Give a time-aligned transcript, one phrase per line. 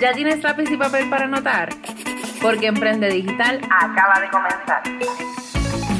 [0.00, 1.70] ¿Ya tienes lápiz y papel para anotar?
[2.40, 4.82] Porque Emprende Digital acaba de comenzar.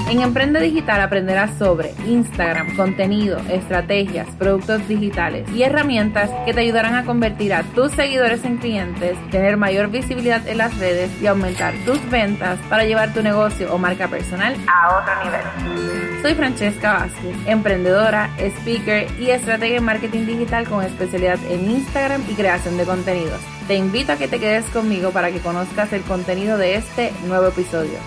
[0.08, 6.95] En Emprende Digital aprenderás sobre Instagram, contenido, estrategias, productos digitales y herramientas que te ayudarán
[6.95, 11.75] a convertir a tus seguidores en clientes, tener mayor visibilidad en las redes y aumentar
[11.85, 16.23] tus ventas para llevar tu negocio o marca personal a otro nivel.
[16.23, 22.35] Soy Francesca Vázquez, emprendedora, speaker y estratega en marketing digital con especialidad en Instagram y
[22.35, 23.57] creación de contenidos.
[23.69, 27.49] Te invito a que te quedes conmigo para que conozcas el contenido de este nuevo
[27.49, 27.99] episodio.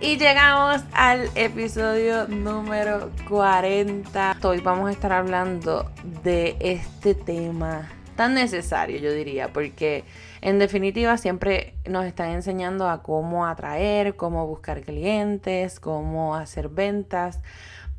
[0.00, 4.36] Y llegamos al episodio número 40.
[4.44, 5.90] Hoy vamos a estar hablando
[6.22, 10.04] de este tema tan necesario, yo diría, porque
[10.40, 17.40] en definitiva siempre nos están enseñando a cómo atraer, cómo buscar clientes, cómo hacer ventas,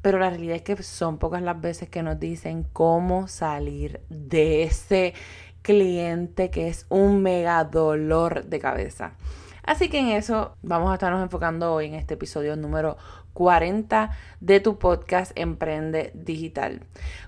[0.03, 4.63] pero la realidad es que son pocas las veces que nos dicen cómo salir de
[4.63, 5.13] ese
[5.61, 9.13] cliente que es un mega dolor de cabeza.
[9.63, 12.97] Así que en eso vamos a estarnos enfocando hoy en este episodio número
[13.31, 14.11] 40
[14.41, 16.81] de tu podcast Emprende Digital.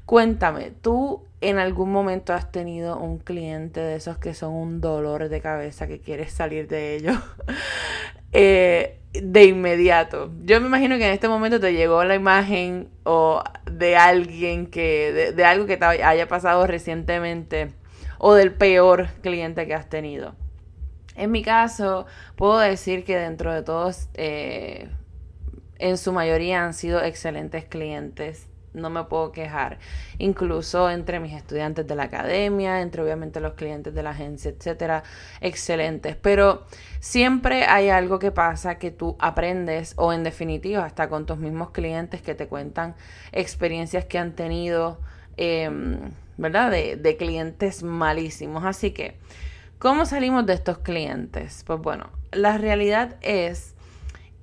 [0.05, 5.29] Cuéntame, ¿tú en algún momento has tenido un cliente de esos que son un dolor
[5.29, 7.17] de cabeza que quieres salir de ellos?
[8.37, 10.29] Eh, de inmediato.
[10.43, 15.33] Yo me imagino que en este momento te llegó la imagen o de alguien que,
[15.33, 17.71] de, algo que te haya pasado recientemente
[18.17, 20.35] o del peor cliente que has tenido.
[21.15, 24.89] En mi caso, puedo decir que dentro de todos, eh,
[25.79, 28.49] en su mayoría han sido excelentes clientes.
[28.75, 29.79] No me puedo quejar.
[30.17, 35.03] Incluso entre mis estudiantes de la academia, entre obviamente los clientes de la agencia, etcétera,
[35.41, 36.15] excelentes.
[36.15, 36.65] Pero
[36.99, 41.71] siempre hay algo que pasa que tú aprendes, o en definitiva, hasta con tus mismos
[41.71, 42.95] clientes que te cuentan
[43.31, 44.99] experiencias que han tenido,
[45.37, 46.71] em, ¿verdad?
[46.71, 48.63] De, de clientes malísimos.
[48.65, 49.15] Así que
[49.85, 51.63] ¿Cómo salimos de estos clientes?
[51.67, 53.74] Pues bueno, la realidad es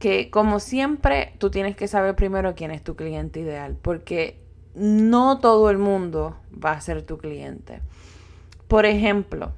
[0.03, 4.41] que como siempre tú tienes que saber primero quién es tu cliente ideal, porque
[4.75, 7.83] no todo el mundo va a ser tu cliente.
[8.67, 9.53] Por ejemplo,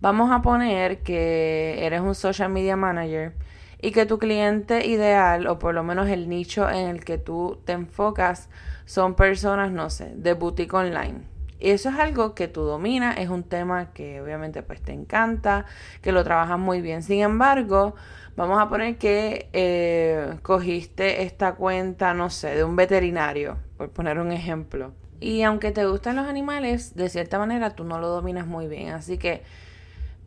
[0.00, 3.34] vamos a poner que eres un social media manager
[3.78, 7.60] y que tu cliente ideal, o por lo menos el nicho en el que tú
[7.66, 8.48] te enfocas,
[8.86, 11.33] son personas, no sé, de boutique online
[11.70, 15.66] eso es algo que tú dominas, es un tema que obviamente pues te encanta,
[16.02, 17.02] que lo trabajas muy bien.
[17.02, 17.94] Sin embargo,
[18.36, 24.18] vamos a poner que eh, cogiste esta cuenta, no sé, de un veterinario, por poner
[24.18, 24.92] un ejemplo.
[25.20, 28.90] Y aunque te gustan los animales, de cierta manera tú no lo dominas muy bien.
[28.90, 29.42] Así que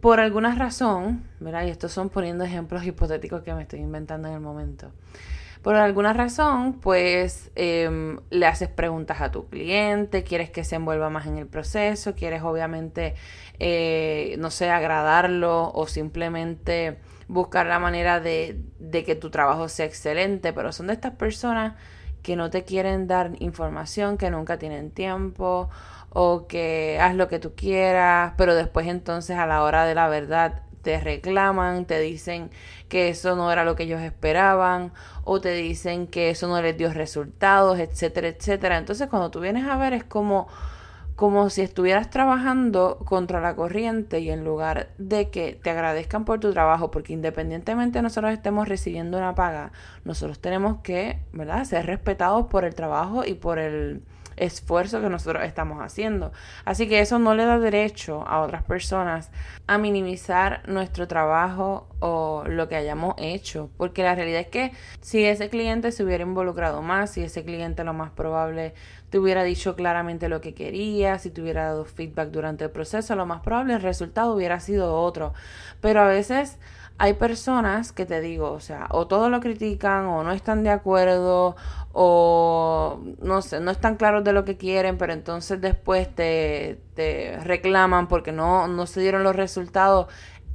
[0.02, 4.36] por alguna razón, mira, y estos son poniendo ejemplos hipotéticos que me estoy inventando en
[4.36, 4.92] el momento
[5.68, 11.10] por alguna razón, pues em, le haces preguntas a tu cliente, quieres que se envuelva
[11.10, 13.16] más en el proceso, quieres obviamente,
[13.60, 19.86] eh, no sé, agradarlo o simplemente buscar la manera de, de que tu trabajo sea
[19.86, 21.74] excelente, pero son de estas personas
[22.24, 25.70] que no te quieren dar información, que nunca tienen tiempo
[26.12, 30.08] o que haz lo que tú quieras, pero después entonces a la hora de la
[30.08, 32.50] verdad te reclaman, te dicen
[32.90, 34.94] que eso no era lo que ellos esperaban
[35.24, 38.78] o te dicen que eso no les dio resultados, etcétera, etcétera.
[38.78, 40.48] Entonces cuando tú vienes a ver es como
[41.18, 46.40] como si estuvieras trabajando contra la corriente y en lugar de que te agradezcan por
[46.40, 49.72] tu trabajo, porque independientemente nosotros estemos recibiendo una paga,
[50.06, 54.04] nosotros tenemos que, ¿verdad?, ser respetados por el trabajo y por el,
[54.38, 56.32] esfuerzo que nosotros estamos haciendo.
[56.64, 59.32] Así que eso no le da derecho a otras personas
[59.68, 63.70] a minimizar nuestro trabajo o lo que hayamos hecho.
[63.78, 64.72] Porque la realidad es que
[65.02, 68.74] si ese cliente se hubiera involucrado más, si ese cliente lo más probable
[69.10, 73.16] te hubiera dicho claramente lo que quería, si te hubiera dado feedback durante el proceso,
[73.16, 75.34] lo más probable el resultado hubiera sido otro.
[75.82, 76.60] Pero a veces
[77.00, 80.72] hay personas que te digo, o sea, o todo lo critican o no están de
[80.72, 81.56] acuerdo
[81.94, 87.38] o no sé, no están claros de lo que quieren, pero entonces después te, te
[87.44, 90.08] reclaman porque no, no se dieron los resultados.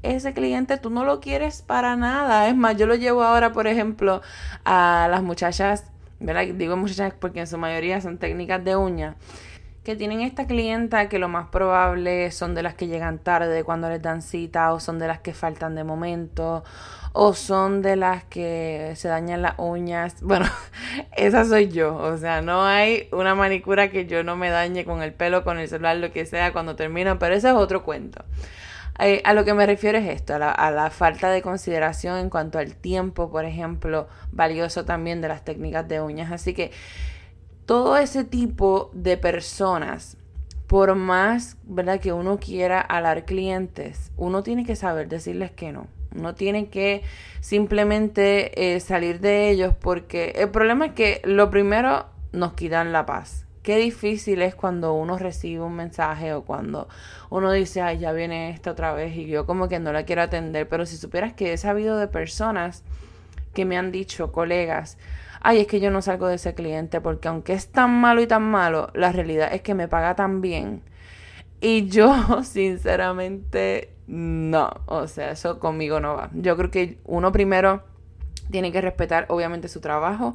[0.03, 2.49] Ese cliente tú no lo quieres para nada.
[2.49, 4.21] Es más, yo lo llevo ahora, por ejemplo,
[4.65, 5.85] a las muchachas,
[6.19, 6.47] ¿verdad?
[6.55, 9.17] Digo muchachas porque en su mayoría son técnicas de uña
[9.85, 13.89] que tienen esta clienta que lo más probable son de las que llegan tarde cuando
[13.89, 16.63] les dan cita o son de las que faltan de momento
[17.13, 20.17] o son de las que se dañan las uñas.
[20.23, 20.47] Bueno,
[21.17, 21.97] esa soy yo.
[21.97, 25.59] O sea, no hay una manicura que yo no me dañe con el pelo, con
[25.59, 28.25] el celular, lo que sea cuando termino, pero ese es otro cuento.
[28.99, 32.19] Eh, a lo que me refiero es esto, a la, a la, falta de consideración
[32.19, 36.31] en cuanto al tiempo, por ejemplo, valioso también de las técnicas de uñas.
[36.31, 36.71] Así que
[37.67, 40.17] todo ese tipo de personas,
[40.67, 42.01] por más ¿verdad?
[42.01, 45.87] que uno quiera alar clientes, uno tiene que saber decirles que no.
[46.15, 47.03] Uno tiene que
[47.41, 53.07] simplemente eh, salir de ellos porque el problema es que lo primero nos quitan la
[53.07, 53.47] paz.
[53.63, 56.89] Qué difícil es cuando uno recibe un mensaje o cuando
[57.31, 60.23] uno dice, ay, ya viene esta otra vez y yo como que no la quiero
[60.23, 60.69] atender.
[60.69, 62.83] Pero si supieras que he sabido de personas
[63.55, 64.99] que me han dicho, colegas,
[65.43, 68.27] ay, es que yo no salgo de ese cliente porque aunque es tan malo y
[68.27, 70.83] tan malo, la realidad es que me paga tan bien.
[71.61, 74.71] Y yo, sinceramente, no.
[74.87, 76.31] O sea, eso conmigo no va.
[76.35, 77.85] Yo creo que uno primero
[78.51, 80.35] tiene que respetar, obviamente, su trabajo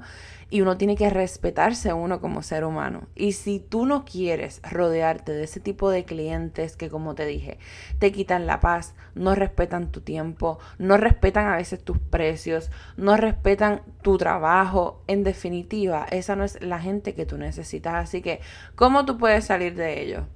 [0.50, 3.08] y uno tiene que respetarse uno como ser humano.
[3.16, 7.60] Y si tú no quieres rodearte de ese tipo de clientes que, como te dije,
[8.00, 13.18] te quitan la paz, no respetan tu tiempo, no respetan a veces tus precios, no
[13.18, 17.96] respetan tu trabajo, en definitiva, esa no es la gente que tú necesitas.
[17.96, 18.40] Así que,
[18.76, 20.28] ¿cómo tú puedes salir de ello?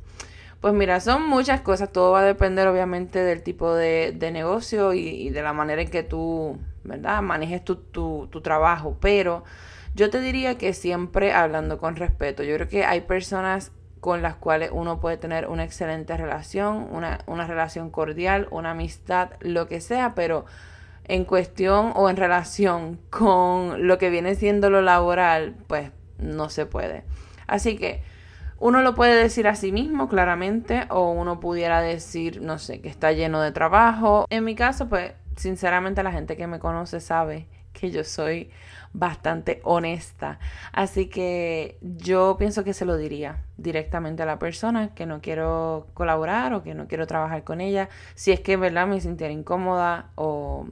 [0.60, 5.30] Pues mira, son muchas cosas, todo va a depender obviamente del tipo de, negocio y,
[5.30, 7.22] de la manera en que tú, ¿verdad?
[7.22, 9.44] Manejes tu, tu, tu trabajo, pero
[9.96, 12.44] yo te diría que siempre hablando con respeto.
[12.44, 17.20] Yo creo que hay personas con las cuales uno puede tener una excelente relación, una,
[17.28, 20.46] una relación cordial, una amistad, lo que sea, pero
[21.06, 26.66] en cuestión o en relación con lo que viene siendo lo laboral, pues no se
[26.66, 27.04] puede.
[27.48, 28.02] Así que
[28.60, 32.90] uno lo puede decir a sí mismo claramente o uno pudiera decir, no sé, que
[32.90, 34.26] está lleno de trabajo.
[34.30, 38.52] En mi caso, pues sinceramente la gente que me conoce sabe que yo soy
[38.94, 40.40] bastante honesta.
[40.72, 45.88] Así que yo pienso que se lo diría directamente a la persona que no quiero
[45.94, 47.90] colaborar o que no quiero trabajar con ella.
[48.16, 48.88] Si es que, ¿verdad?
[48.88, 50.68] Me sintiera incómoda o,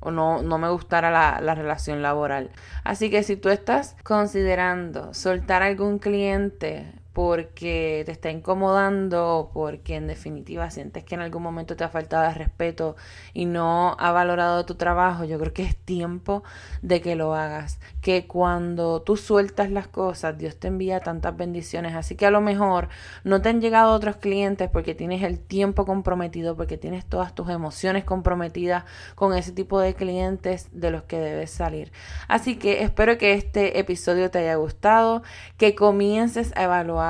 [0.00, 2.50] o no, no, me gustara la, la relación laboral.
[2.84, 10.06] Así que si tú estás considerando soltar algún cliente porque te está incomodando, porque en
[10.06, 12.94] definitiva sientes que en algún momento te ha faltado el respeto
[13.34, 16.44] y no ha valorado tu trabajo, yo creo que es tiempo
[16.80, 17.80] de que lo hagas.
[18.02, 21.96] Que cuando tú sueltas las cosas, Dios te envía tantas bendiciones.
[21.96, 22.88] Así que a lo mejor
[23.24, 27.48] no te han llegado otros clientes porque tienes el tiempo comprometido, porque tienes todas tus
[27.48, 28.84] emociones comprometidas
[29.16, 31.90] con ese tipo de clientes de los que debes salir.
[32.28, 35.24] Así que espero que este episodio te haya gustado,
[35.56, 37.07] que comiences a evaluar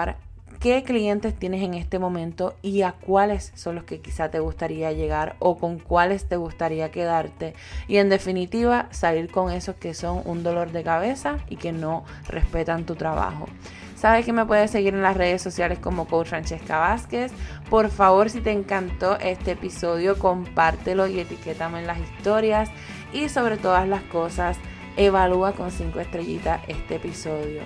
[0.61, 4.93] qué clientes tienes en este momento y a cuáles son los que quizá te gustaría
[4.93, 7.55] llegar o con cuáles te gustaría quedarte
[7.87, 12.05] y en definitiva salir con esos que son un dolor de cabeza y que no
[12.27, 13.47] respetan tu trabajo.
[13.95, 17.33] Sabes que me puedes seguir en las redes sociales como Coach Francesca Vázquez.
[17.69, 22.71] Por favor, si te encantó este episodio, compártelo y etiquétame en las historias.
[23.13, 24.57] Y sobre todas las cosas,
[24.97, 27.63] evalúa con 5 estrellitas este episodio.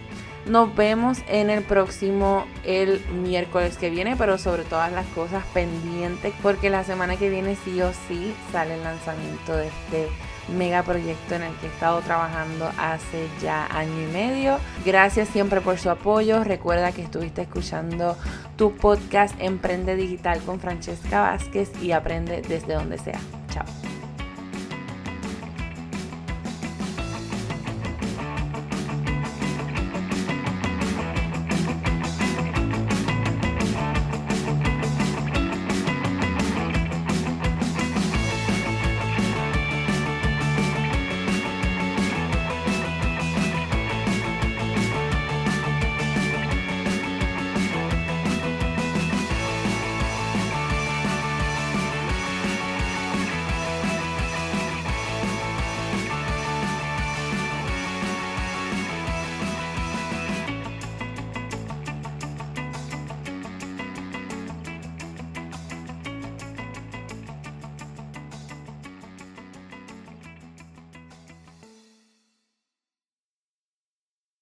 [0.46, 6.34] Nos vemos en el próximo, el miércoles que viene, pero sobre todas las cosas pendientes,
[6.42, 10.08] porque la semana que viene sí o sí sale el lanzamiento de este
[10.48, 14.58] mega proyecto en el que he estado trabajando hace ya año y medio.
[14.84, 16.42] Gracias siempre por su apoyo.
[16.42, 18.16] Recuerda que estuviste escuchando
[18.56, 23.20] tu podcast Emprende Digital con Francesca Vázquez y aprende desde donde sea.